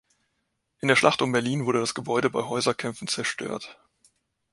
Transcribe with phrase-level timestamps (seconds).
[0.79, 3.79] In der Schlacht um Berlin wurde das Gebäude bei Häuserkämpfen zerstört.